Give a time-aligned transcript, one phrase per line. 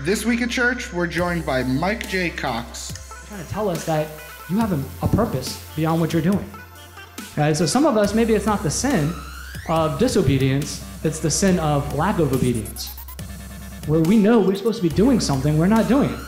[0.00, 2.28] This week at church, we're joined by Mike J.
[2.28, 2.92] Cox.
[3.28, 4.06] trying to tell us that
[4.50, 6.48] you have a, a purpose beyond what you're doing.
[7.34, 7.56] Right?
[7.56, 9.10] so some of us, maybe it's not the sin
[9.70, 12.94] of disobedience, it's the sin of lack of obedience.
[13.86, 16.20] Where we know we're supposed to be doing something, we're not doing it.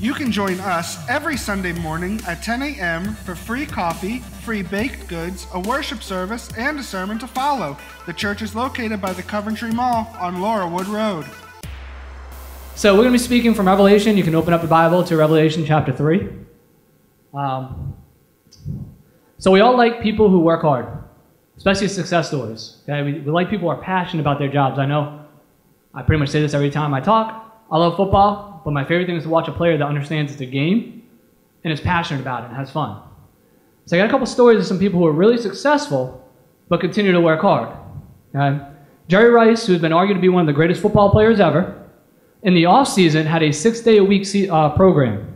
[0.00, 3.14] You can join us every Sunday morning at 10 a.m.
[3.14, 7.76] for free coffee, free baked goods, a worship service, and a sermon to follow.
[8.06, 11.26] The church is located by the Coventry Mall on Laurelwood Road.
[12.76, 14.18] So we're going to be speaking from Revelation.
[14.18, 16.28] You can open up the Bible to Revelation chapter 3.
[17.32, 17.96] Um,
[19.38, 20.86] so we all like people who work hard,
[21.56, 22.82] especially success stories.
[22.82, 23.02] Okay?
[23.02, 24.78] We, we like people who are passionate about their jobs.
[24.78, 25.24] I know
[25.94, 27.64] I pretty much say this every time I talk.
[27.70, 30.42] I love football, but my favorite thing is to watch a player that understands it's
[30.42, 31.02] a game
[31.64, 33.00] and is passionate about it and has fun.
[33.86, 36.30] So I got a couple stories of some people who are really successful
[36.68, 37.74] but continue to work hard.
[38.34, 38.62] Okay?
[39.08, 41.84] Jerry Rice, who's been argued to be one of the greatest football players ever,
[42.46, 45.34] in the off season had a six day a week uh, program.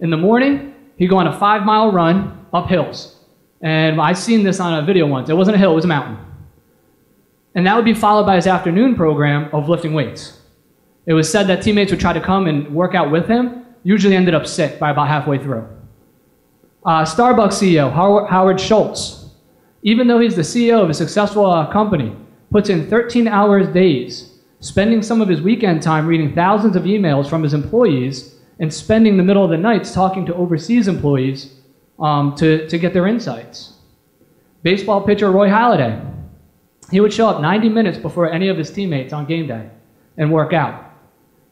[0.00, 3.16] In the morning, he'd go on a five mile run up hills.
[3.60, 5.28] And I've seen this on a video once.
[5.28, 6.16] It wasn't a hill, it was a mountain.
[7.56, 10.40] And that would be followed by his afternoon program of lifting weights.
[11.06, 14.16] It was said that teammates would try to come and work out with him, usually
[14.16, 15.68] ended up sick by about halfway through.
[16.84, 19.30] Uh, Starbucks CEO Howard Schultz,
[19.82, 22.14] even though he's the CEO of a successful uh, company,
[22.52, 24.33] puts in 13 hours days
[24.64, 29.18] spending some of his weekend time reading thousands of emails from his employees and spending
[29.18, 31.56] the middle of the nights talking to overseas employees
[31.98, 33.74] um, to, to get their insights.
[34.62, 36.02] Baseball pitcher Roy Halladay,
[36.90, 39.68] he would show up 90 minutes before any of his teammates on game day
[40.16, 40.92] and work out.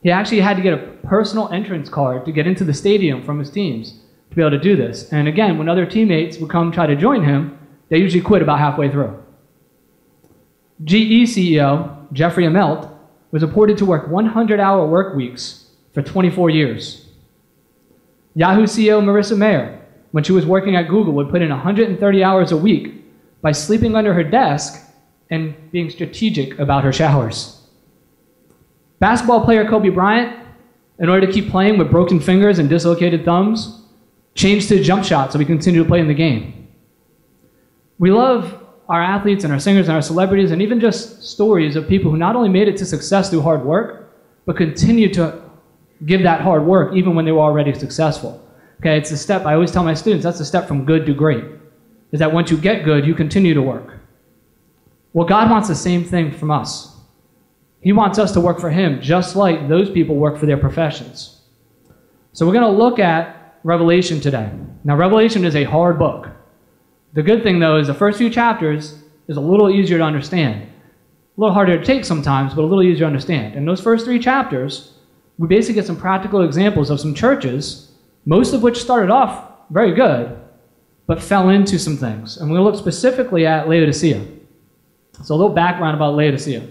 [0.03, 3.39] He actually had to get a personal entrance card to get into the stadium from
[3.39, 5.13] his teams to be able to do this.
[5.13, 7.59] And again, when other teammates would come try to join him,
[7.91, 9.23] they usually quit about halfway through.
[10.83, 12.92] GE CEO Jeffrey Immelt
[13.33, 17.07] was reported to work 100 hour work weeks for 24 years.
[18.35, 19.81] Yahoo CEO Marissa Mayer,
[20.13, 23.05] when she was working at Google, would put in 130 hours a week
[23.41, 24.81] by sleeping under her desk
[25.31, 27.67] and being strategic about her showers.
[29.01, 30.39] Basketball player Kobe Bryant,
[30.99, 33.83] in order to keep playing with broken fingers and dislocated thumbs,
[34.35, 36.69] changed his jump shot so he continued to play in the game.
[37.99, 38.62] We love
[38.93, 42.19] our athletes and our singers and our celebrities, and even just stories of people who
[42.19, 44.13] not only made it to success through hard work,
[44.45, 45.41] but continued to
[46.05, 48.47] give that hard work even when they were already successful.
[48.81, 51.15] Okay, it's a step, I always tell my students, that's a step from good to
[51.15, 51.43] great.
[52.11, 53.99] Is that once you get good, you continue to work.
[55.15, 56.95] Well, God wants the same thing from us.
[57.81, 61.41] He wants us to work for Him just like those people work for their professions.
[62.35, 64.51] So we're going to look at Revelation today.
[64.85, 66.29] Now, Revelation is a hard book.
[67.15, 70.63] The good thing, though, is the first few chapters is a little easier to understand.
[70.63, 73.55] A little harder to take sometimes, but a little easier to understand.
[73.55, 74.95] In those first three chapters,
[75.39, 77.93] we basically get some practical examples of some churches,
[78.25, 80.39] most of which started off very good,
[81.07, 82.39] but fell into some things.
[82.39, 84.27] And we'll look specifically at Laodicea.
[85.23, 86.67] So a little background about Laodicea.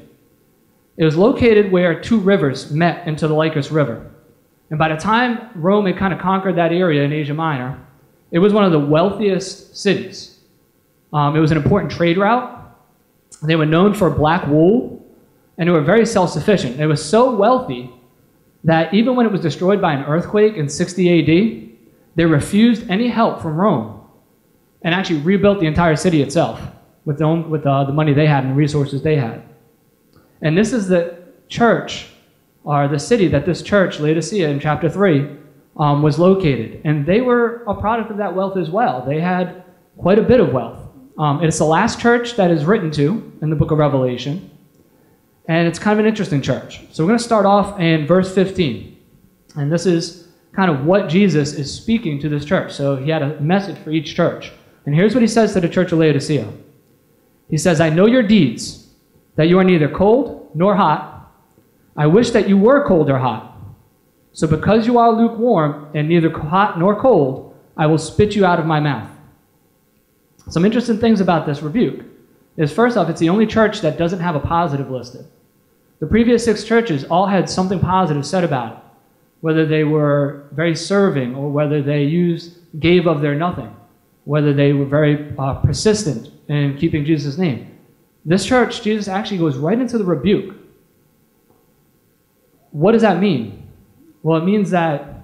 [0.97, 4.12] It was located where two rivers met into the Lycus River.
[4.69, 7.80] And by the time Rome had kind of conquered that area in Asia Minor,
[8.31, 10.31] it was one of the wealthiest cities.
[11.13, 12.57] Um, it was an important trade route.
[13.44, 15.05] They were known for black wool,
[15.57, 16.77] and they were very self sufficient.
[16.77, 17.89] They were so wealthy
[18.63, 21.77] that even when it was destroyed by an earthquake in 60 AD,
[22.16, 24.01] they refused any help from Rome
[24.83, 26.61] and actually rebuilt the entire city itself
[27.05, 29.44] with, the, with uh, the money they had and the resources they had.
[30.41, 32.07] And this is the church,
[32.63, 35.38] or the city that this church, Laodicea, in chapter 3,
[35.77, 36.81] um, was located.
[36.83, 39.05] And they were a product of that wealth as well.
[39.05, 39.63] They had
[39.97, 40.81] quite a bit of wealth.
[41.21, 44.49] Um, it's the last church that is written to in the book of Revelation,
[45.47, 46.81] and it's kind of an interesting church.
[46.91, 48.97] So we're going to start off in verse 15.
[49.55, 52.73] And this is kind of what Jesus is speaking to this church.
[52.73, 54.51] So he had a message for each church.
[54.87, 56.51] And here's what he says to the church of Laodicea
[57.51, 58.88] He says, I know your deeds,
[59.35, 61.31] that you are neither cold nor hot.
[61.95, 63.59] I wish that you were cold or hot.
[64.31, 68.59] So because you are lukewarm and neither hot nor cold, I will spit you out
[68.59, 69.07] of my mouth.
[70.49, 72.05] Some interesting things about this rebuke
[72.57, 75.25] is first off, it's the only church that doesn't have a positive listed.
[75.99, 78.79] The previous six churches all had something positive said about it,
[79.41, 83.73] whether they were very serving or whether they used, gave of their nothing,
[84.25, 87.77] whether they were very uh, persistent in keeping Jesus' name.
[88.25, 90.55] This church, Jesus actually goes right into the rebuke.
[92.71, 93.67] What does that mean?
[94.23, 95.23] Well, it means that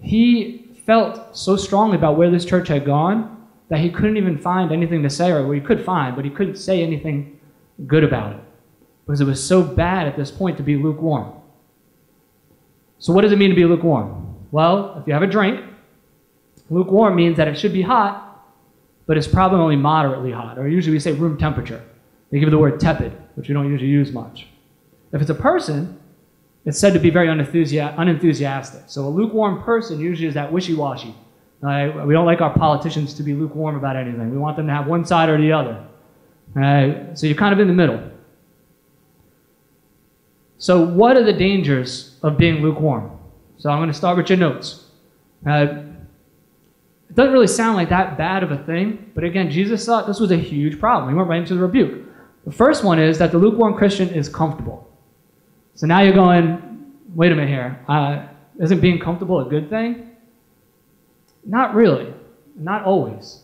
[0.00, 3.39] he felt so strongly about where this church had gone
[3.70, 6.30] that he couldn't even find anything to say, or well, he could find, but he
[6.30, 7.40] couldn't say anything
[7.86, 8.40] good about it
[9.06, 11.32] because it was so bad at this point to be lukewarm.
[12.98, 14.36] So, what does it mean to be lukewarm?
[14.50, 15.64] Well, if you have a drink,
[16.68, 18.44] lukewarm means that it should be hot,
[19.06, 21.82] but it's probably only moderately hot, or usually we say room temperature.
[22.30, 24.48] They give the word tepid, which we don't usually use much.
[25.12, 25.98] If it's a person,
[26.64, 28.82] it's said to be very unenthusiastic.
[28.86, 31.14] So, a lukewarm person usually is that wishy washy.
[31.62, 34.30] We don't like our politicians to be lukewarm about anything.
[34.30, 35.86] We want them to have one side or the other.
[36.56, 38.10] Uh, so, you're kind of in the middle.
[40.58, 43.18] So, what are the dangers of being lukewarm?
[43.58, 44.86] So, I'm going to start with your notes.
[45.46, 45.84] Uh,
[47.10, 50.20] it doesn't really sound like that bad of a thing, but again, Jesus thought this
[50.20, 51.10] was a huge problem.
[51.10, 52.06] He went right into the rebuke.
[52.44, 54.88] The first one is that the lukewarm Christian is comfortable.
[55.74, 57.84] So now you're going, wait a minute here.
[57.88, 58.26] Uh,
[58.60, 60.09] isn't being comfortable a good thing?
[61.44, 62.12] Not really.
[62.56, 63.42] Not always.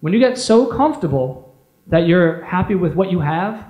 [0.00, 1.56] When you get so comfortable
[1.86, 3.64] that you're happy with what you have,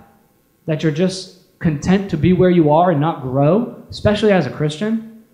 [0.66, 4.50] that you're just content to be where you are and not grow, especially as a
[4.50, 5.24] Christian,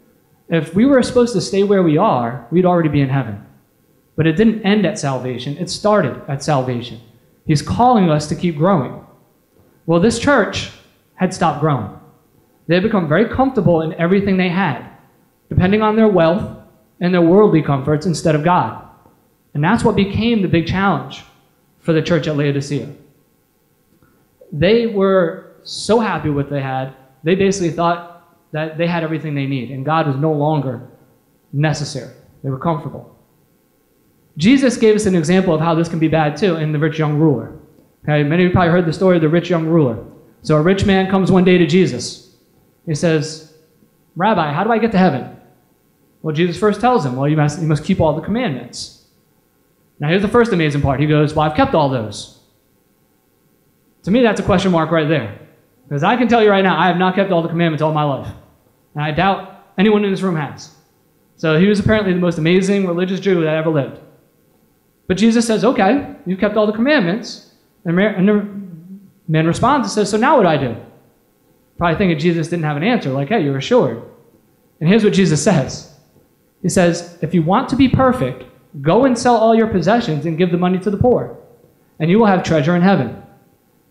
[0.49, 3.45] if we were supposed to stay where we are, we'd already be in heaven.
[4.17, 7.01] But it didn't end at salvation, it started at salvation.
[7.47, 9.05] He's calling us to keep growing.
[9.87, 10.71] Well, this church
[11.17, 11.91] had stopped growing.
[12.67, 14.87] They had become very comfortable in everything they had,
[15.49, 16.59] depending on their wealth
[17.01, 18.89] and their worldly comforts instead of God.
[19.55, 21.25] And that's what became the big challenge
[21.81, 22.89] for the church at Laodicea.
[24.53, 28.15] They were so happy with what they had, they basically thought
[28.53, 30.89] that they had everything they need, and God was no longer
[31.53, 32.15] necessary.
[32.43, 33.17] They were comfortable.
[34.37, 36.99] Jesus gave us an example of how this can be bad too in the rich
[36.99, 37.57] young ruler.
[38.05, 40.05] Okay, many of you probably heard the story of the rich young ruler.
[40.43, 42.37] So a rich man comes one day to Jesus.
[42.87, 43.55] He says,
[44.15, 45.37] Rabbi, how do I get to heaven?
[46.25, 49.05] Well, Jesus first tells him, Well, you must, you must keep all the commandments.
[50.01, 50.99] Now, here's the first amazing part.
[50.99, 52.41] He goes, Well, I've kept all those.
[54.05, 55.39] To me, that's a question mark right there.
[55.87, 57.93] Because I can tell you right now, I have not kept all the commandments all
[57.93, 58.33] my life.
[58.95, 60.75] And I doubt anyone in this room has.
[61.37, 64.01] So he was apparently the most amazing religious Jew that ever lived.
[65.07, 67.53] But Jesus says, Okay, you've kept all the commandments.
[67.85, 68.49] And the
[69.29, 70.75] man responds and says, So now what do I do?
[71.77, 74.03] Probably thinking Jesus didn't have an answer, like, Hey, you're assured.
[74.81, 75.94] And here's what Jesus says
[76.65, 78.45] He says, If you want to be perfect,
[78.81, 81.37] go and sell all your possessions and give the money to the poor,
[82.01, 83.23] and you will have treasure in heaven.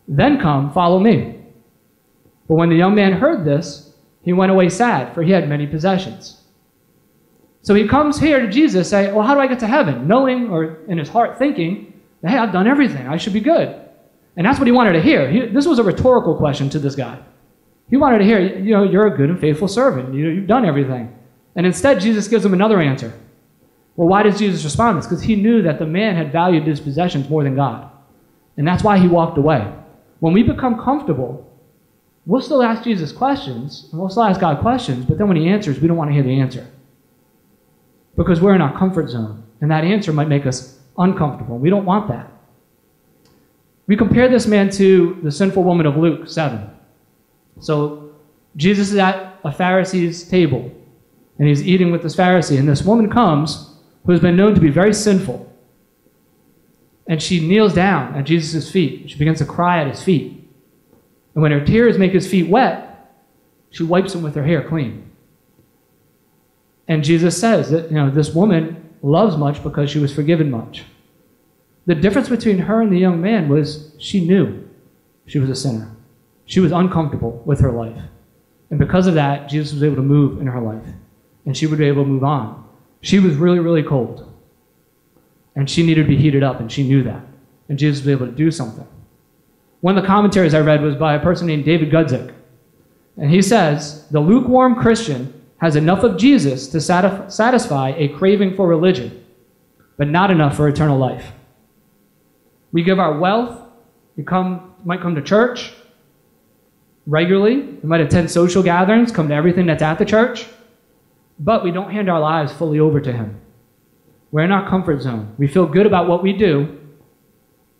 [0.08, 1.40] Then come, follow me.
[2.50, 3.94] But when the young man heard this,
[4.24, 6.42] he went away sad, for he had many possessions.
[7.62, 10.08] So he comes here to Jesus, say, Well, how do I get to heaven?
[10.08, 13.08] Knowing, or in his heart thinking, Hey, I've done everything.
[13.08, 13.80] I should be good.
[14.36, 15.30] And that's what he wanted to hear.
[15.30, 17.20] He, this was a rhetorical question to this guy.
[17.92, 20.16] He wanted to hear, you know, you're a good and faithful servant.
[20.16, 21.16] You, you've done everything.
[21.56, 23.14] And instead, Jesus gives him another answer.
[23.96, 25.06] Well, why does Jesus respond this?
[25.06, 27.92] Because he knew that the man had valued his possessions more than God.
[28.58, 29.72] And that's why he walked away.
[30.20, 31.50] When we become comfortable,
[32.26, 35.48] we'll still ask Jesus questions, and we'll still ask God questions, but then when he
[35.48, 36.66] answers, we don't want to hear the answer.
[38.16, 39.44] Because we're in our comfort zone.
[39.62, 41.58] And that answer might make us uncomfortable.
[41.58, 42.32] We don't want that.
[43.86, 46.70] We compare this man to the sinful woman of Luke 7.
[47.60, 48.14] So
[48.56, 50.72] Jesus is at a Pharisee's table,
[51.40, 53.76] and he's eating with this Pharisee, and this woman comes
[54.06, 55.50] who has been known to be very sinful.
[57.08, 59.10] And she kneels down at Jesus' feet.
[59.10, 60.44] She begins to cry at his feet.
[61.34, 62.90] And when her tears make his feet wet,
[63.72, 65.10] she wipes them with her hair clean.
[66.88, 70.84] And Jesus says that you know this woman loves much because she was forgiven much.
[71.86, 74.70] The difference between her and the young man was she knew
[75.25, 75.94] she was a sinner.
[76.46, 78.02] She was uncomfortable with her life.
[78.70, 80.86] And because of that, Jesus was able to move in her life.
[81.46, 82.68] And she would be able to move on.
[83.02, 84.32] She was really, really cold.
[85.56, 87.22] And she needed to be heated up, and she knew that.
[87.70, 88.88] And Jesus was able to do something.
[89.82, 92.34] One of the commentaries I read was by a person named David Guzik.
[93.18, 98.68] And he says the lukewarm Christian has enough of Jesus to satisfy a craving for
[98.68, 99.26] religion,
[99.98, 101.32] but not enough for eternal life.
[102.72, 103.60] We give our wealth.
[104.16, 105.74] We come, might come to church
[107.06, 107.62] regularly.
[107.62, 110.48] We might attend social gatherings, come to everything that's at the church.
[111.40, 113.40] But we don't hand our lives fully over to Him.
[114.32, 115.36] We're in our comfort zone.
[115.38, 116.80] We feel good about what we do,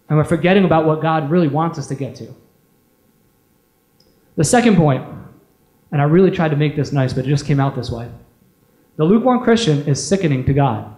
[0.10, 2.34] and we're forgetting about what God really wants us to get to.
[4.36, 5.04] The second point,
[5.92, 8.10] and I really tried to make this nice, but it just came out this way.
[8.98, 10.96] The lukewarm Christian is sickening to God.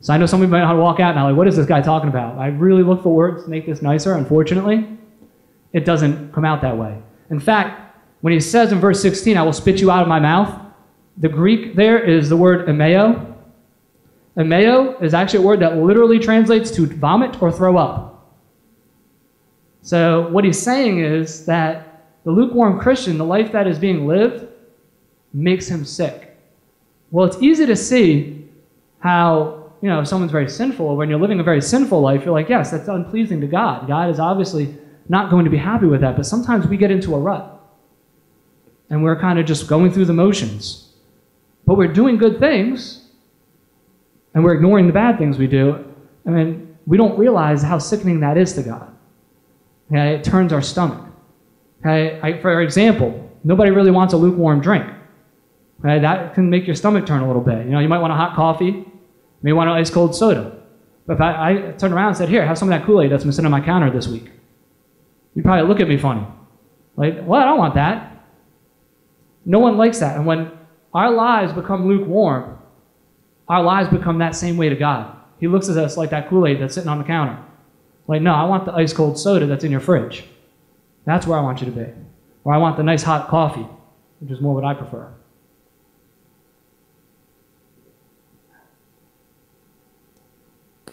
[0.00, 1.66] So I know some of you might to walk out now, like, what is this
[1.66, 2.36] guy talking about?
[2.36, 4.14] I really look for words to make this nicer.
[4.14, 4.86] Unfortunately,
[5.72, 6.98] it doesn't come out that way.
[7.30, 10.20] In fact, when he says in verse 16, I will spit you out of my
[10.20, 10.60] mouth,
[11.18, 13.34] the Greek there is the word emeo.
[14.36, 18.34] Emeo is actually a word that literally translates to vomit or throw up.
[19.82, 24.48] So what he's saying is that the lukewarm Christian, the life that is being lived,
[25.32, 26.36] makes him sick.
[27.10, 28.48] Well, it's easy to see
[28.98, 32.32] how, you know, if someone's very sinful, when you're living a very sinful life, you're
[32.32, 33.86] like, yes, that's unpleasing to God.
[33.86, 34.74] God is obviously
[35.08, 36.16] not going to be happy with that.
[36.16, 37.50] But sometimes we get into a rut.
[38.90, 40.83] And we're kind of just going through the motions.
[41.66, 43.08] But we're doing good things,
[44.34, 45.84] and we're ignoring the bad things we do.
[46.26, 48.94] I mean, we don't realize how sickening that is to God.
[49.90, 50.16] Okay?
[50.16, 51.08] It turns our stomach.
[51.80, 52.20] Okay?
[52.22, 54.84] I, for example, nobody really wants a lukewarm drink.
[55.80, 56.00] Okay?
[56.00, 57.64] That can make your stomach turn a little bit.
[57.64, 58.92] You know, you might want a hot coffee, you
[59.42, 60.58] may want an ice cold soda.
[61.06, 63.12] But if I, I turned around and said, Here, have some of that Kool Aid
[63.12, 64.30] that's been sitting on my counter this week,
[65.34, 66.26] you'd probably look at me funny.
[66.96, 68.24] Like, well, I don't want that.
[69.44, 70.16] No one likes that.
[70.16, 70.50] And when
[70.94, 72.58] our lives become lukewarm,
[73.48, 75.16] our lives become that same way to God.
[75.38, 77.38] He looks at us like that Kool Aid that's sitting on the counter.
[78.06, 80.24] Like, no, I want the ice cold soda that's in your fridge.
[81.04, 81.86] That's where I want you to be.
[82.44, 83.66] Or I want the nice hot coffee,
[84.20, 85.12] which is more what I prefer.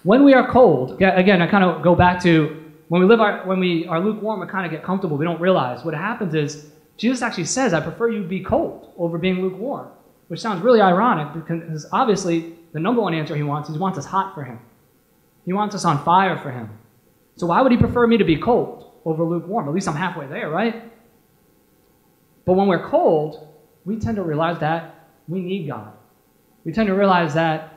[0.04, 3.46] When we are cold, again, I kind of go back to when we live our,
[3.46, 5.16] when we are lukewarm, we kind of get comfortable.
[5.16, 9.18] We don't realize what happens is Jesus actually says, "I prefer you be cold over
[9.18, 9.88] being lukewarm,"
[10.28, 13.98] which sounds really ironic because obviously the number one answer he wants is he wants
[13.98, 14.60] us hot for him.
[15.44, 16.70] He wants us on fire for him.
[17.38, 19.68] So why would he prefer me to be cold over lukewarm?
[19.68, 20.76] At least I'm halfway there, right?
[22.46, 23.48] But when we're cold,
[23.84, 25.94] we tend to realize that we need God.
[26.66, 27.74] We tend to realize that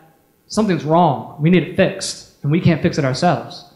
[0.48, 1.40] something's wrong.
[1.40, 3.73] We need it fixed, and we can't fix it ourselves.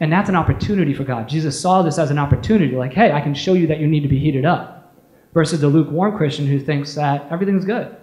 [0.00, 1.28] And that's an opportunity for God.
[1.28, 4.00] Jesus saw this as an opportunity, like, hey, I can show you that you need
[4.00, 4.94] to be heated up.
[5.34, 7.94] Versus the lukewarm Christian who thinks that everything's good.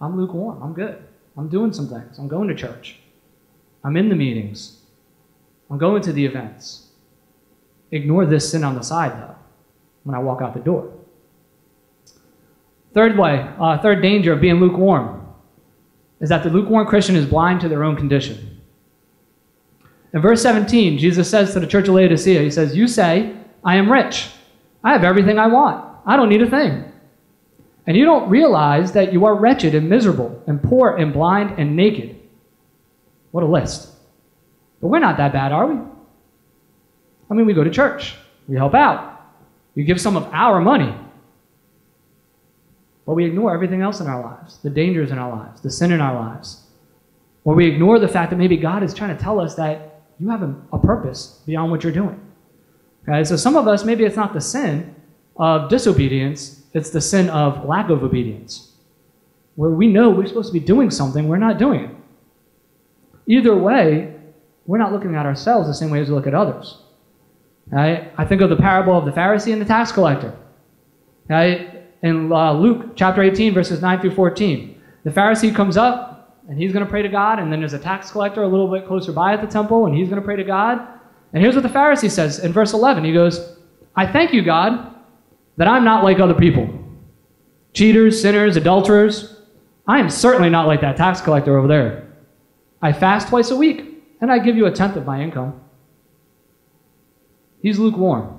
[0.00, 0.62] I'm lukewarm.
[0.62, 1.02] I'm good.
[1.36, 2.18] I'm doing some things.
[2.18, 2.98] I'm going to church.
[3.82, 4.82] I'm in the meetings.
[5.70, 6.88] I'm going to the events.
[7.90, 9.34] Ignore this sin on the side, though,
[10.04, 10.92] when I walk out the door.
[12.94, 15.26] Third way, uh, third danger of being lukewarm
[16.20, 18.57] is that the lukewarm Christian is blind to their own condition.
[20.12, 23.76] In verse 17, Jesus says to the church of Laodicea, He says, You say, I
[23.76, 24.30] am rich.
[24.82, 25.84] I have everything I want.
[26.06, 26.84] I don't need a thing.
[27.86, 31.74] And you don't realize that you are wretched and miserable and poor and blind and
[31.74, 32.18] naked.
[33.30, 33.90] What a list.
[34.80, 35.80] But we're not that bad, are we?
[37.30, 38.14] I mean, we go to church,
[38.46, 39.20] we help out,
[39.74, 40.94] we give some of our money.
[43.04, 45.92] But we ignore everything else in our lives the dangers in our lives, the sin
[45.92, 46.64] in our lives.
[47.44, 50.28] Or we ignore the fact that maybe God is trying to tell us that you
[50.30, 52.20] have a, a purpose beyond what you're doing.
[53.08, 54.94] Okay, so some of us, maybe it's not the sin
[55.36, 58.72] of disobedience, it's the sin of lack of obedience.
[59.54, 61.90] Where we know we're supposed to be doing something, we're not doing it.
[63.26, 64.14] Either way,
[64.66, 66.82] we're not looking at ourselves the same way as we look at others.
[67.74, 70.34] I think of the parable of the Pharisee and the tax collector.
[71.28, 71.84] Right?
[72.02, 74.80] In uh, Luke chapter 18, verses 9 through 14.
[75.04, 76.07] The Pharisee comes up
[76.48, 78.70] and he's going to pray to God, and then there's a tax collector a little
[78.72, 80.80] bit closer by at the temple, and he's going to pray to God.
[81.32, 83.58] And here's what the Pharisee says in verse 11 He goes,
[83.94, 84.94] I thank you, God,
[85.58, 86.68] that I'm not like other people
[87.74, 89.36] cheaters, sinners, adulterers.
[89.86, 92.12] I am certainly not like that tax collector over there.
[92.82, 95.60] I fast twice a week, and I give you a tenth of my income.
[97.62, 98.38] He's lukewarm.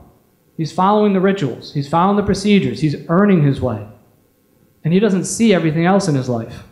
[0.58, 3.88] He's following the rituals, he's following the procedures, he's earning his way.
[4.84, 6.64] And he doesn't see everything else in his life.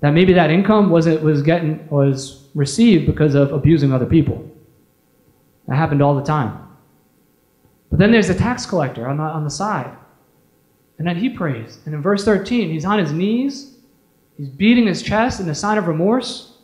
[0.00, 4.50] That maybe that income was it was getting was received because of abusing other people.
[5.68, 6.66] That happened all the time.
[7.90, 9.94] But then there's a tax collector on the, on the side.
[10.98, 11.78] And then he prays.
[11.86, 13.76] And in verse 13, he's on his knees,
[14.36, 16.58] he's beating his chest in a sign of remorse.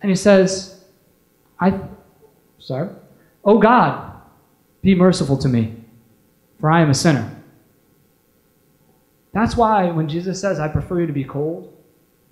[0.00, 0.84] And he says,
[1.60, 1.78] I,
[2.58, 2.90] sorry,
[3.44, 4.20] Oh God,
[4.82, 5.74] be merciful to me,
[6.60, 7.30] for I am a sinner.
[9.32, 11.72] That's why when Jesus says, I prefer you to be cold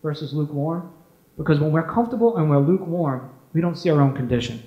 [0.03, 0.93] versus lukewarm,
[1.37, 4.63] because when we're comfortable and we're lukewarm, we don't see our own condition.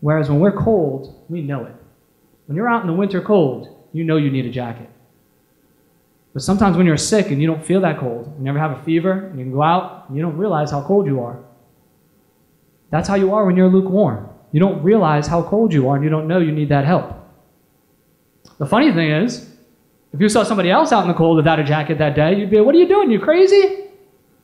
[0.00, 1.74] Whereas when we're cold, we know it.
[2.46, 4.88] When you're out in the winter cold, you know you need a jacket.
[6.32, 8.82] But sometimes when you're sick and you don't feel that cold, you never have a
[8.82, 11.38] fever, and you can go out and you don't realize how cold you are.
[12.90, 14.28] That's how you are when you're lukewarm.
[14.50, 17.14] You don't realize how cold you are and you don't know you need that help.
[18.58, 19.51] The funny thing is,
[20.12, 22.50] if you saw somebody else out in the cold without a jacket that day, you'd
[22.50, 23.10] be, What are you doing?
[23.10, 23.84] You crazy?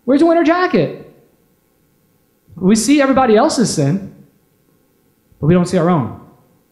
[0.05, 1.05] Where's your winter jacket?
[2.57, 4.27] We see everybody else's sin,
[5.41, 6.27] but we don't see our own.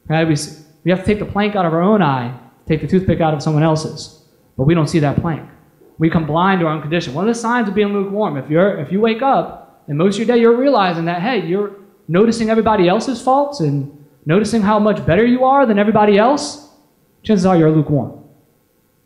[0.09, 0.27] Right?
[0.27, 2.87] We, see, we have to take the plank out of our own eye, take the
[2.87, 4.25] toothpick out of someone else's,
[4.57, 5.49] but we don't see that plank.
[5.99, 7.15] We become blind to our own condition.
[7.15, 10.15] One of the signs of being lukewarm, if, you're, if you wake up and most
[10.15, 11.77] of your day, you're realizing that, hey, you're
[12.09, 16.71] noticing everybody else's faults and noticing how much better you are than everybody else.
[17.23, 18.26] Chances are you're lukewarm.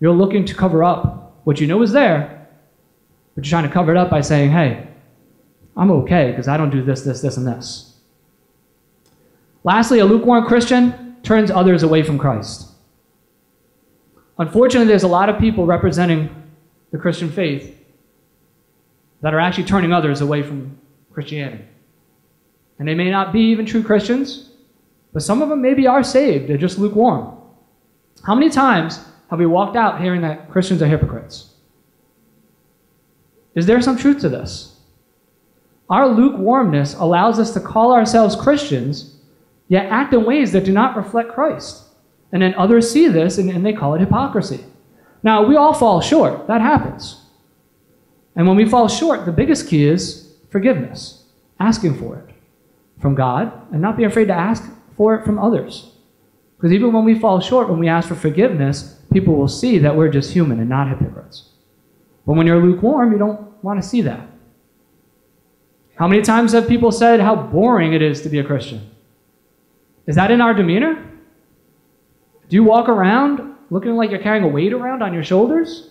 [0.00, 2.48] You're looking to cover up what you know is there,
[3.34, 4.86] But you're trying to cover it up by saying, hey,
[5.76, 7.98] I'm okay because I don't do this, this, this, and this.
[9.62, 12.68] Lastly, a lukewarm Christian turns others away from Christ.
[14.38, 16.34] Unfortunately, there's a lot of people representing
[16.90, 17.76] the Christian faith
[19.20, 20.78] that are actually turning others away from
[21.12, 21.64] Christianity.
[22.78, 24.50] And they may not be even true Christians,
[25.12, 26.48] but some of them maybe are saved.
[26.48, 27.36] They're just lukewarm.
[28.24, 28.98] How many times
[29.30, 31.54] have we walked out hearing that Christians are hypocrites?
[33.54, 34.76] Is there some truth to this?
[35.88, 39.16] Our lukewarmness allows us to call ourselves Christians,
[39.68, 41.84] yet act in ways that do not reflect Christ.
[42.32, 44.64] And then others see this and, and they call it hypocrisy.
[45.22, 46.46] Now, we all fall short.
[46.46, 47.24] That happens.
[48.36, 51.24] And when we fall short, the biggest key is forgiveness,
[51.58, 52.34] asking for it
[53.00, 54.64] from God, and not be afraid to ask
[54.96, 55.92] for it from others.
[56.56, 59.96] Because even when we fall short, when we ask for forgiveness, people will see that
[59.96, 61.50] we're just human and not hypocrites.
[62.26, 64.28] But when you're lukewarm, you don't want to see that.
[65.96, 68.90] How many times have people said how boring it is to be a Christian?
[70.06, 70.94] Is that in our demeanor?
[72.48, 75.90] Do you walk around looking like you're carrying a weight around on your shoulders?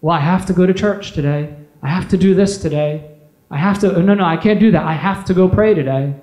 [0.00, 1.56] Well, I have to go to church today.
[1.82, 3.16] I have to do this today.
[3.50, 4.84] I have to, oh, no, no, I can't do that.
[4.84, 6.14] I have to go pray today.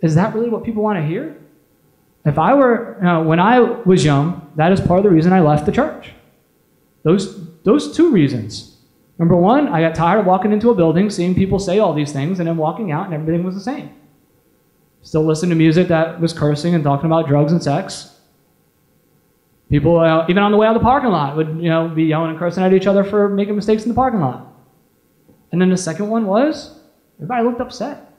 [0.00, 1.36] Is that really what people want to hear?
[2.24, 5.32] If I were, you know, when I was young, that is part of the reason
[5.32, 6.12] I left the church.
[7.02, 8.76] Those, those two reasons.
[9.18, 12.12] Number one, I got tired of walking into a building, seeing people say all these
[12.12, 13.94] things, and then walking out and everything was the same.
[15.02, 18.20] Still listen to music that was cursing and talking about drugs and sex.
[19.68, 22.04] People, uh, even on the way out of the parking lot, would you know be
[22.04, 24.46] yelling and cursing at each other for making mistakes in the parking lot.
[25.50, 26.78] And then the second one was
[27.16, 28.12] everybody looked upset.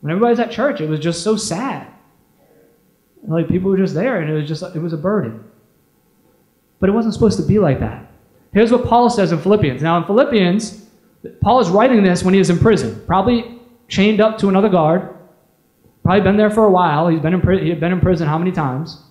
[0.00, 1.88] When everybody's at church, it was just so sad.
[3.26, 5.44] Like people were just there, and it was just it was a burden.
[6.80, 8.10] But it wasn't supposed to be like that.
[8.52, 9.82] Here's what Paul says in Philippians.
[9.82, 10.86] Now in Philippians,
[11.40, 15.14] Paul is writing this when he is in prison, probably chained up to another guard
[16.08, 17.08] Probably been there for a while.
[17.08, 19.02] He's been in, he had been in prison how many times?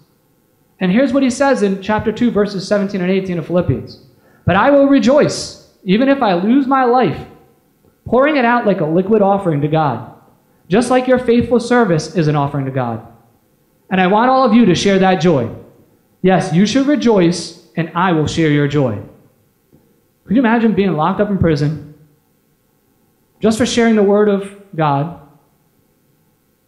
[0.80, 4.04] And here's what he says in chapter 2, verses 17 and 18 of Philippians
[4.48, 7.24] But I will rejoice, even if I lose my life,
[8.06, 10.12] pouring it out like a liquid offering to God,
[10.70, 13.06] just like your faithful service is an offering to God.
[13.92, 15.54] And I want all of you to share that joy.
[16.24, 19.02] Yes, you should rejoice, and I will share your joy.
[20.26, 21.96] Could you imagine being locked up in prison
[23.40, 25.22] just for sharing the word of God?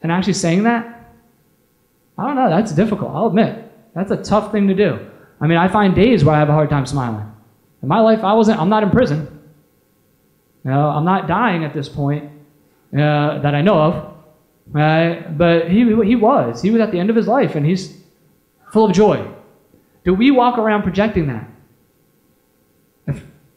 [0.01, 1.11] and actually saying that,
[2.17, 3.11] I don't know, that's difficult.
[3.13, 3.65] I'll admit.
[3.95, 4.99] That's a tough thing to do.
[5.41, 7.25] I mean, I find days where I have a hard time smiling.
[7.81, 9.39] In my life, I wasn't, I'm not in prison.
[10.65, 12.25] You know, I'm not dying at this point
[12.93, 14.15] uh, that I know of.
[14.67, 15.37] Right?
[15.37, 16.61] But he, he was.
[16.61, 18.01] He was at the end of his life, and he's
[18.71, 19.25] full of joy.
[20.03, 21.49] Do we walk around projecting that?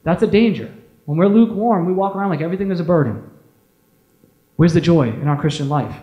[0.05, 0.73] That's a danger.
[1.05, 3.29] When we're lukewarm, we walk around like everything is a burden.
[4.57, 5.95] Where's the joy in our Christian life?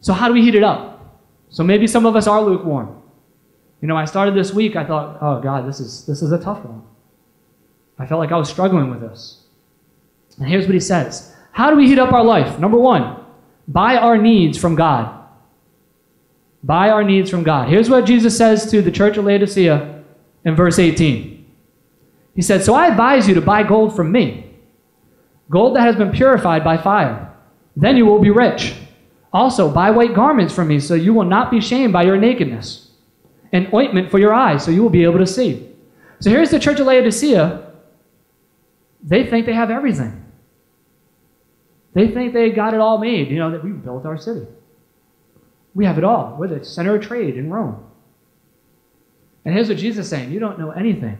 [0.00, 1.20] So, how do we heat it up?
[1.48, 3.00] So, maybe some of us are lukewarm.
[3.80, 6.38] You know, I started this week, I thought, oh, God, this is, this is a
[6.38, 6.82] tough one.
[7.98, 9.44] I felt like I was struggling with this.
[10.38, 12.58] And here's what he says How do we heat up our life?
[12.58, 13.24] Number one,
[13.68, 15.21] buy our needs from God.
[16.62, 17.68] Buy our needs from God.
[17.68, 20.02] Here's what Jesus says to the church of Laodicea
[20.44, 21.44] in verse 18.
[22.34, 24.54] He said, So I advise you to buy gold from me,
[25.50, 27.34] gold that has been purified by fire.
[27.76, 28.74] Then you will be rich.
[29.32, 32.90] Also, buy white garments from me, so you will not be shamed by your nakedness,
[33.50, 35.68] and ointment for your eyes, so you will be able to see.
[36.20, 37.70] So here's the church of Laodicea.
[39.02, 40.22] They think they have everything.
[41.94, 44.46] They think they got it all made, you know, that we built our city.
[45.74, 46.36] We have it all.
[46.38, 47.84] We're the center of trade in Rome.
[49.44, 51.18] And here's what Jesus is saying you don't know anything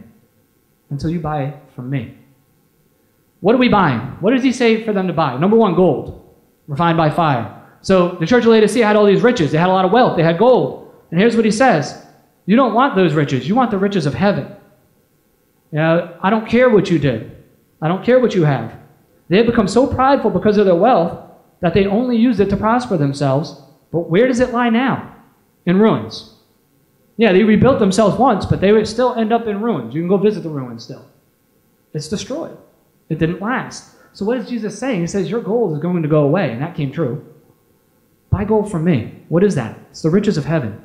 [0.89, 2.17] until you buy from me.
[3.41, 3.99] What are we buying?
[4.21, 5.37] What does he say for them to buy?
[5.37, 6.33] Number one, gold,
[6.67, 7.61] refined by fire.
[7.81, 9.51] So the church of Laodicea had all these riches.
[9.51, 10.15] They had a lot of wealth.
[10.15, 10.93] They had gold.
[11.11, 12.05] And here's what he says
[12.45, 13.47] You don't want those riches.
[13.47, 14.55] You want the riches of heaven.
[15.71, 17.35] You know, I don't care what you did,
[17.81, 18.79] I don't care what you have.
[19.29, 21.19] They have become so prideful because of their wealth
[21.61, 23.61] that they only use it to prosper themselves.
[23.93, 25.15] But where does it lie now?
[25.65, 26.33] In ruins.
[27.15, 29.93] Yeah, they rebuilt themselves once, but they would still end up in ruins.
[29.93, 31.05] You can go visit the ruins still.
[31.93, 32.57] It's destroyed.
[33.09, 33.95] It didn't last.
[34.13, 35.01] So what is Jesus saying?
[35.01, 36.51] He says, Your gold is going to go away.
[36.51, 37.23] And that came true.
[38.31, 39.23] Buy gold from me.
[39.29, 39.77] What is that?
[39.91, 40.81] It's the riches of heaven.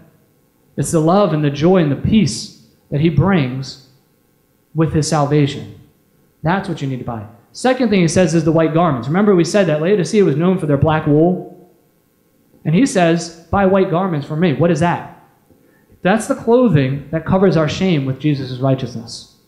[0.76, 3.88] It's the love and the joy and the peace that he brings
[4.74, 5.80] with his salvation.
[6.42, 7.26] That's what you need to buy.
[7.52, 9.08] Second thing he says is the white garments.
[9.08, 11.57] Remember, we said that Laodicea was known for their black wool.
[12.68, 14.52] And he says, buy white garments for me.
[14.52, 15.26] What is that?
[16.02, 19.38] That's the clothing that covers our shame with Jesus' righteousness.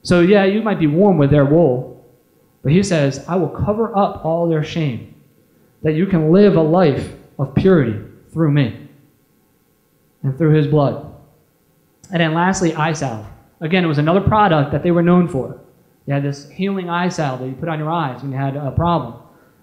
[0.00, 2.02] So, yeah, you might be warm with their wool,
[2.62, 5.14] but he says, I will cover up all their shame,
[5.82, 8.00] that you can live a life of purity
[8.32, 8.88] through me
[10.22, 11.14] and through his blood.
[12.10, 13.26] And then lastly, eye salve.
[13.60, 15.60] Again, it was another product that they were known for.
[16.06, 18.56] You had this healing eye salve that you put on your eyes when you had
[18.56, 19.20] a problem.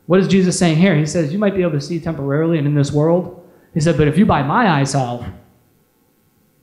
[0.07, 0.95] What is Jesus saying here?
[0.95, 3.47] He says, You might be able to see temporarily and in this world.
[3.73, 5.25] He said, But if you buy my eye salve,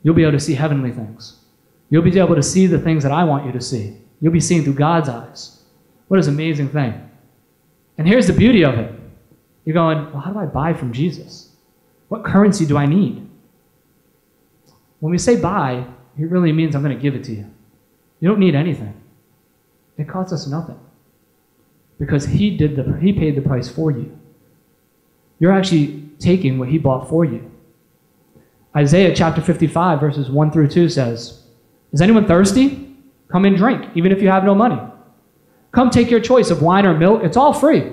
[0.02, 1.40] you'll be able to see heavenly things.
[1.90, 3.98] You'll be able to see the things that I want you to see.
[4.20, 5.62] You'll be seeing through God's eyes.
[6.08, 7.08] What an amazing thing.
[7.98, 8.92] And here's the beauty of it.
[9.64, 11.52] You're going, Well, how do I buy from Jesus?
[12.08, 13.28] What currency do I need?
[15.00, 15.84] When we say buy,
[16.18, 17.50] it really means I'm going to give it to you.
[18.20, 18.98] You don't need anything.
[19.98, 20.78] It costs us nothing.
[22.04, 24.06] Because he did the he paid the price for you.
[25.38, 27.50] You're actually taking what he bought for you.
[28.76, 31.44] Isaiah chapter 55 verses 1 through 2 says,
[31.92, 32.96] "Is anyone thirsty?
[33.28, 34.80] Come and drink, even if you have no money.
[35.72, 37.92] Come take your choice of wine or milk, it's all free.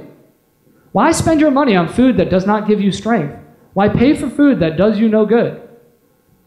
[0.92, 3.36] Why spend your money on food that does not give you strength?
[3.74, 5.62] Why pay for food that does you no good?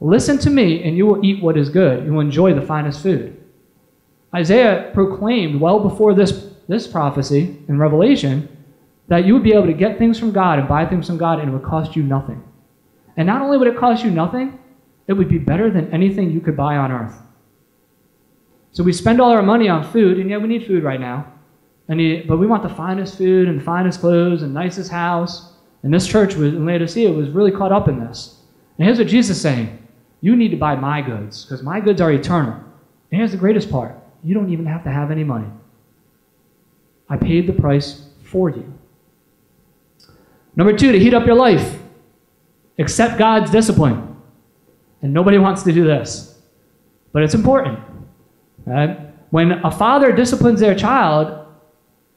[0.01, 2.05] Listen to me, and you will eat what is good.
[2.05, 3.37] You will enjoy the finest food.
[4.35, 8.49] Isaiah proclaimed well before this, this prophecy in Revelation
[9.09, 11.39] that you would be able to get things from God and buy things from God,
[11.39, 12.43] and it would cost you nothing.
[13.17, 14.59] And not only would it cost you nothing,
[15.07, 17.15] it would be better than anything you could buy on earth.
[18.73, 21.33] So we spend all our money on food, and yeah, we need food right now.
[21.89, 25.53] And but we want the finest food and the finest clothes and nicest house.
[25.83, 28.41] And this church was, in Laodicea was really caught up in this.
[28.79, 29.87] And here's what Jesus is saying
[30.23, 32.55] You need to buy my goods, because my goods are eternal.
[32.55, 35.49] And here's the greatest part you don't even have to have any money.
[37.09, 38.73] I paid the price for you.
[40.57, 41.79] Number two, to heat up your life,
[42.79, 44.17] accept God's discipline.
[45.03, 46.41] And nobody wants to do this,
[47.13, 47.79] but it's important.
[48.65, 48.99] Right?
[49.31, 51.47] When a father disciplines their child,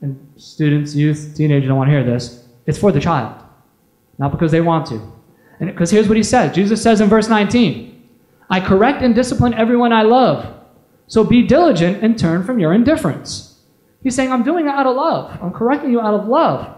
[0.01, 3.41] and students, youth, teenagers don't want to hear this, it's for the child,
[4.17, 5.01] not because they want to.
[5.59, 8.07] And because here's what he says Jesus says in verse 19,
[8.49, 10.53] I correct and discipline everyone I love.
[11.07, 13.46] So be diligent and turn from your indifference.
[14.07, 15.37] He's saying, I'm doing it out of love.
[15.41, 16.77] I'm correcting you out of love.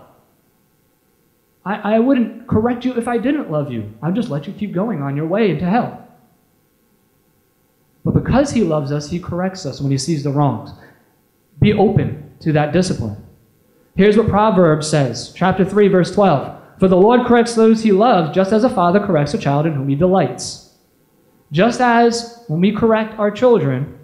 [1.63, 3.93] I, I wouldn't correct you if I didn't love you.
[4.01, 6.07] I'd just let you keep going on your way into hell.
[8.03, 10.71] But because he loves us, he corrects us when he sees the wrongs.
[11.61, 13.23] Be open to that discipline.
[13.95, 16.59] Here's what Proverbs says, chapter 3, verse 12.
[16.79, 19.73] For the Lord corrects those he loves, just as a father corrects a child in
[19.73, 20.73] whom he delights.
[21.51, 23.98] Just as when we correct our children,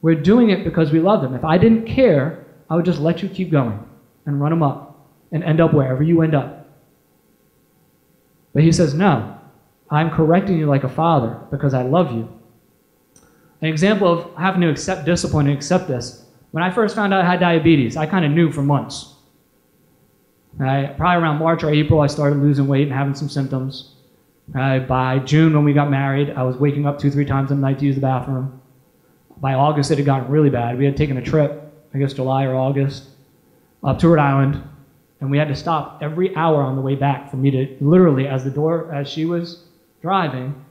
[0.00, 1.34] we're doing it because we love them.
[1.34, 3.82] If I didn't care, I would just let you keep going
[4.26, 6.68] and run them up and end up wherever you end up.
[8.54, 9.38] But he says, No,
[9.90, 12.28] I'm correcting you like a father because I love you.
[13.60, 16.24] An example of having to accept discipline and accept this.
[16.52, 19.14] When I first found out I had diabetes, I kind of knew for months.
[20.60, 23.94] I, probably around March or April, I started losing weight and having some symptoms.
[24.52, 27.78] by June, when we got married, I was waking up two, three times a night
[27.80, 28.60] to use the bathroom.
[29.40, 30.78] By August, it had gotten really bad.
[30.78, 33.08] We had taken a trip, I guess July or August,
[33.84, 34.62] up to Rhode Island,
[35.20, 38.26] and we had to stop every hour on the way back for me to literally,
[38.26, 39.64] as the door, as she was
[40.02, 40.64] driving,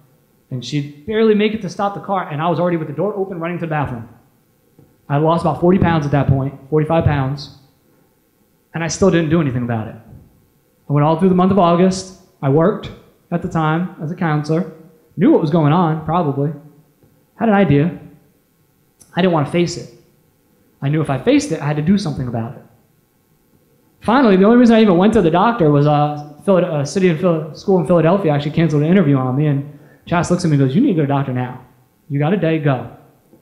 [0.52, 2.94] and she'd barely make it to stop the car, and I was already with the
[2.94, 4.08] door open running to the bathroom.
[5.10, 7.58] I lost about 40 pounds at that point, 45 pounds,
[8.74, 9.96] and I still didn't do anything about it.
[10.90, 12.22] I went all through the month of August.
[12.42, 12.92] I worked
[13.32, 14.72] at the time as a counselor,
[15.16, 16.52] knew what was going on, probably,
[17.36, 18.00] had an idea.
[19.18, 19.94] I didn't want to face it.
[20.80, 22.64] I knew if I faced it, I had to do something about it.
[24.02, 27.58] Finally, the only reason I even went to the doctor was uh, a city and
[27.58, 30.66] school in Philadelphia actually canceled an interview on me, and Chas looks at me and
[30.66, 31.66] goes, "You need to go to the doctor now.
[32.10, 32.92] You got a day, go."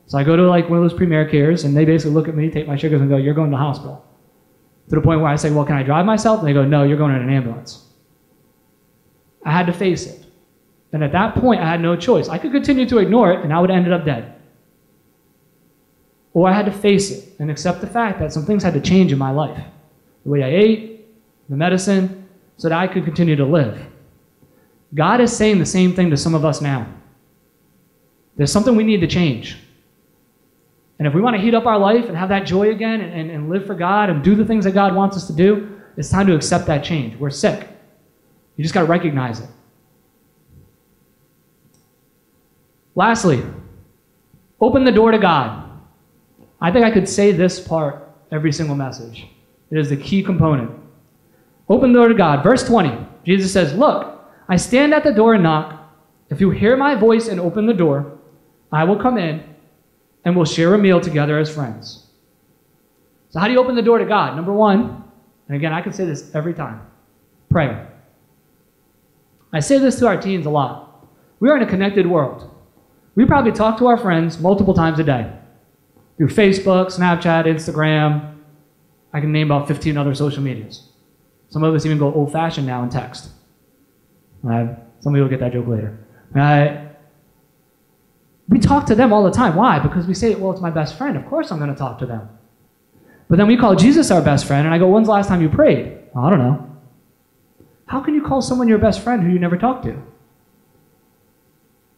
[0.07, 2.35] So I go to like one of those Premier cares, and they basically look at
[2.35, 4.05] me, take my sugars, and go, "You're going to the hospital."
[4.89, 6.83] To the point where I say, "Well, can I drive myself?" And they go, "No,
[6.83, 7.83] you're going in an ambulance."
[9.43, 10.25] I had to face it,
[10.93, 12.29] and at that point, I had no choice.
[12.29, 14.34] I could continue to ignore it, and I would ended up dead.
[16.35, 18.81] Or I had to face it and accept the fact that some things had to
[18.81, 19.63] change in my life
[20.23, 21.07] the way I ate,
[21.49, 23.81] the medicine, so that I could continue to live.
[24.93, 26.87] God is saying the same thing to some of us now.
[28.35, 29.57] There's something we need to change.
[30.99, 33.13] And if we want to heat up our life and have that joy again and,
[33.13, 35.79] and, and live for God and do the things that God wants us to do,
[35.95, 37.15] it's time to accept that change.
[37.15, 37.69] We're sick.
[38.57, 39.49] You just got to recognize it.
[42.93, 43.41] Lastly,
[44.59, 45.64] open the door to God.
[46.61, 49.27] I think I could say this part every single message.
[49.71, 50.71] It is the key component.
[51.69, 52.43] Open the door to God.
[52.43, 55.81] Verse 20, Jesus says, Look, I stand at the door and knock.
[56.29, 58.17] If you hear my voice and open the door,
[58.71, 59.43] I will come in
[60.23, 62.07] and we'll share a meal together as friends.
[63.29, 64.35] So, how do you open the door to God?
[64.35, 65.03] Number one,
[65.47, 66.81] and again, I can say this every time
[67.49, 67.91] prayer.
[69.53, 71.07] I say this to our teens a lot.
[71.39, 72.53] We are in a connected world.
[73.15, 75.31] We probably talk to our friends multiple times a day
[76.17, 78.36] through Facebook, Snapchat, Instagram.
[79.13, 80.89] I can name about 15 other social medias.
[81.49, 83.30] Some of us even go old fashioned now and text.
[84.43, 84.78] Right?
[84.99, 85.97] Some of you will get that joke later.
[88.47, 89.56] We talk to them all the time.
[89.56, 89.80] Why?
[89.80, 91.17] Because we say, well, it's my best friend.
[91.17, 92.30] Of course I'm going to talk to them.
[93.28, 95.41] But then we call Jesus our best friend, and I go, when's the last time
[95.41, 95.97] you prayed?
[96.15, 96.71] I don't know.
[97.88, 99.99] How can you call someone your best friend who you never talked to?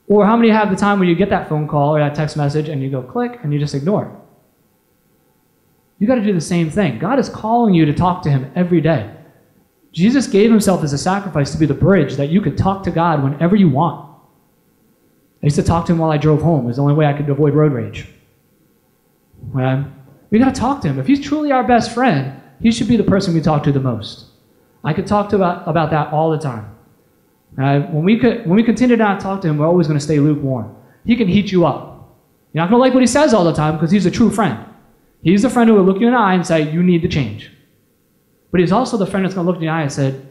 [0.08, 2.38] Or how many have the time where you get that phone call or that text
[2.38, 4.18] message and you go click and you just ignore?
[6.00, 7.00] You got to do the same thing.
[7.00, 9.14] God is calling you to talk to Him every day.
[9.92, 12.92] Jesus gave Himself as a sacrifice to be the bridge that you could talk to
[12.92, 14.06] God whenever you want.
[15.42, 16.66] I used to talk to Him while I drove home.
[16.66, 18.08] It was the only way I could avoid road rage.
[19.50, 19.86] Right?
[20.30, 21.00] We got to talk to Him.
[21.00, 23.80] If He's truly our best friend, He should be the person we talk to the
[23.80, 24.28] most.
[24.84, 26.77] I could talk to about, about that all the time.
[27.58, 30.04] Uh, when, we when we continue to not talk to him, we're always going to
[30.04, 30.76] stay lukewarm.
[31.06, 32.16] He can heat you up.
[32.54, 34.30] You're not going to like what he says all the time because he's a true
[34.30, 34.64] friend.
[35.24, 37.08] He's the friend who will look you in the eye and say, You need to
[37.08, 37.52] change.
[38.52, 40.22] But he's also the friend that's going to look in the eye and say,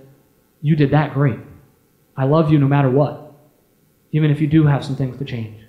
[0.62, 1.38] You did that great.
[2.16, 3.34] I love you no matter what.
[4.12, 5.60] Even if you do have some things to change,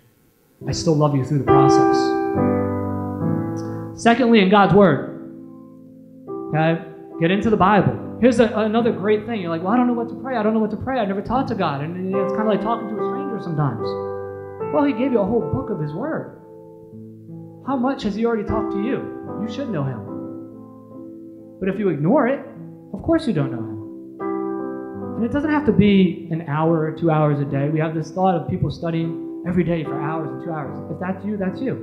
[0.67, 1.97] I still love you through the process.
[4.01, 5.15] Secondly, in God's Word,
[6.53, 6.83] okay,
[7.19, 8.06] get into the Bible.
[8.19, 9.41] Here's a, another great thing.
[9.41, 10.37] You're like, well, I don't know what to pray.
[10.37, 10.97] I don't know what to pray.
[10.97, 11.81] I never talked to God.
[11.81, 13.85] And it's kind of like talking to a stranger sometimes.
[14.73, 16.41] Well, He gave you a whole book of His Word.
[17.67, 19.37] How much has He already talked to you?
[19.41, 20.01] You should know Him.
[21.59, 22.39] But if you ignore it,
[22.93, 23.77] of course you don't know Him.
[25.17, 27.69] And it doesn't have to be an hour or two hours a day.
[27.69, 30.77] We have this thought of people studying every day for hours and two hours.
[30.91, 31.73] If that's you, that's you.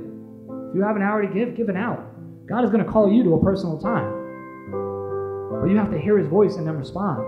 [0.69, 2.05] If you have an hour to give, give an hour.
[2.45, 4.24] God is going to call you to a personal time.
[5.61, 7.23] But you have to hear his voice and then respond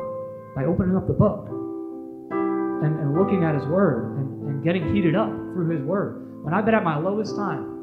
[0.55, 5.15] by opening up the book and, and looking at his word and, and getting heated
[5.15, 6.43] up through his word.
[6.43, 7.77] When I've been at my lowest time,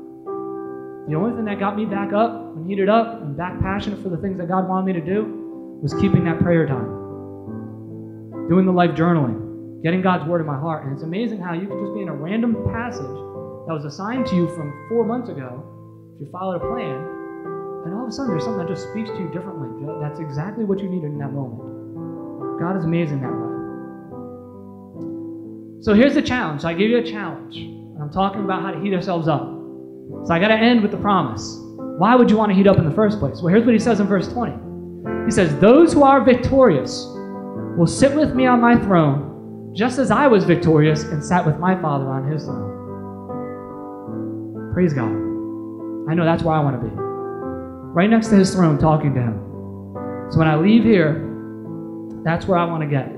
[1.09, 4.09] the only thing that got me back up and heated up and back passionate for
[4.09, 8.72] the things that God wanted me to do was keeping that prayer time, doing the
[8.72, 10.85] life journaling, getting God's word in my heart.
[10.85, 13.04] And it's amazing how you can just be in a random passage
[13.66, 15.62] that was assigned to you from four months ago,
[16.14, 17.13] if you followed a plan,
[17.85, 19.68] and all of a sudden, there's something that just speaks to you differently.
[20.01, 22.59] That's exactly what you needed in that moment.
[22.59, 23.53] God is amazing that way.
[25.83, 26.64] So here's the challenge.
[26.64, 27.59] I give you a challenge.
[28.01, 29.42] I'm talking about how to heat ourselves up.
[30.25, 31.59] So I got to end with the promise.
[31.99, 33.42] Why would you want to heat up in the first place?
[33.42, 35.27] Well, here's what he says in verse 20.
[35.27, 37.05] He says, Those who are victorious
[37.77, 41.59] will sit with me on my throne, just as I was victorious and sat with
[41.59, 42.73] my Father on his throne.
[44.73, 45.12] Praise God.
[46.09, 47.04] I know that's where I want to be
[47.94, 49.38] right next to his throne talking to him.
[50.30, 51.30] So when I leave here,
[52.24, 53.09] that's where I want to get.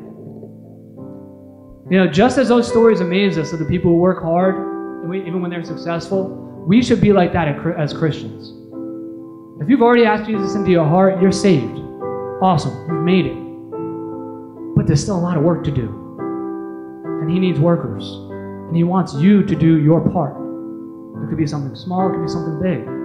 [1.91, 4.57] You know, just as those stories amaze us of the people who work hard,
[5.01, 6.29] and we, even when they're successful,
[6.67, 8.53] we should be like that as Christians.
[9.63, 11.79] If you've already asked Jesus into your heart, you're saved.
[12.43, 13.37] Awesome, you've made it.
[14.77, 15.89] But there's still a lot of work to do.
[17.23, 18.05] And He needs workers.
[18.05, 20.37] And He wants you to do your part.
[21.25, 22.96] It could be something small, it could be something big.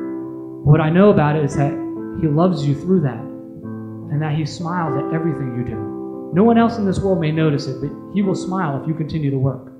[0.63, 1.71] What I know about it is that
[2.21, 6.31] He loves you through that and that He smiles at everything you do.
[6.35, 8.93] No one else in this world may notice it, but He will smile if you
[8.93, 9.73] continue to work.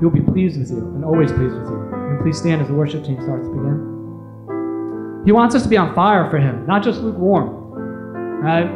[0.00, 1.88] He'll be pleased with you and always pleased with you.
[1.94, 5.22] And please stand as the worship team starts to begin.
[5.24, 7.48] He wants us to be on fire for Him, not just lukewarm.
[8.42, 8.66] Right?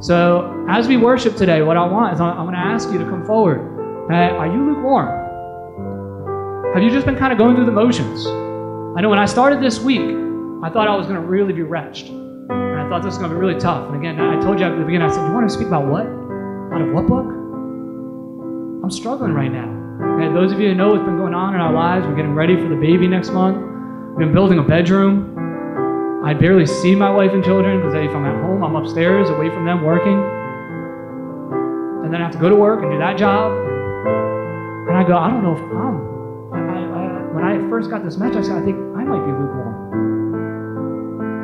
[0.00, 3.04] So, as we worship today, what I want is I'm going to ask you to
[3.06, 3.58] come forward.
[4.08, 4.30] Right?
[4.30, 5.18] Are you lukewarm?
[6.74, 8.24] Have you just been kind of going through the motions?
[8.96, 10.29] I know when I started this week,
[10.62, 12.08] I thought I was going to really be wretched.
[12.08, 13.88] And I thought this was going to be really tough.
[13.88, 15.86] And again, I told you at the beginning, I said, You want to speak about
[15.86, 16.04] what?
[16.04, 17.24] Out of what book?
[18.84, 19.80] I'm struggling right now.
[20.16, 22.34] Okay, those of you who know what's been going on in our lives, we're getting
[22.34, 23.56] ready for the baby next month.
[24.10, 26.20] We've been building a bedroom.
[26.24, 29.48] I barely see my wife and children because if I'm at home, I'm upstairs away
[29.48, 30.20] from them working.
[32.04, 33.52] And then I have to go to work and do that job.
[34.88, 36.10] And I go, I don't know if I'm.
[36.52, 39.32] I, I, when I first got this message, I said, I think I might be
[39.32, 39.59] lukewarm.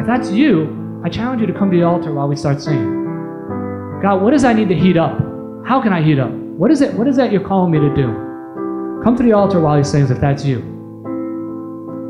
[0.07, 3.03] If that's you, I challenge you to come to the altar while we start singing.
[4.01, 5.19] God, what does I need to heat up?
[5.66, 6.31] How can I heat up?
[6.31, 6.95] What is it?
[6.95, 8.07] What is that you're calling me to do?
[9.03, 10.61] Come to the altar while he sings if that's you.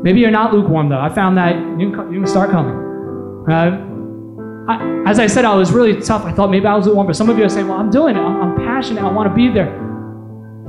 [0.03, 0.99] Maybe you're not lukewarm though.
[0.99, 2.75] I found that you can, you can start coming.
[3.49, 3.81] Uh,
[4.71, 6.23] I, as I said, I was really tough.
[6.23, 8.15] I thought maybe I was lukewarm, but some of you are saying, "Well, I'm doing
[8.15, 8.19] it.
[8.19, 9.01] I'm, I'm passionate.
[9.01, 9.73] I want to be there."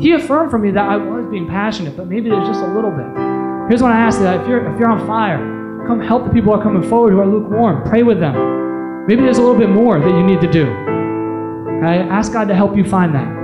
[0.01, 2.91] He affirmed for me that I was being passionate, but maybe there's just a little
[2.91, 3.69] bit.
[3.69, 5.58] Here's what I ask that if you're if you're on fire,
[5.89, 7.83] come help the people who are coming forward who are lukewarm.
[7.89, 9.07] Pray with them.
[9.07, 10.67] Maybe there's a little bit more that you need to do.
[10.67, 12.07] Okay?
[12.11, 13.38] Ask God to help you find that.